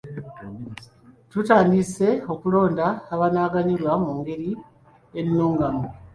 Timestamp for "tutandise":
1.29-2.09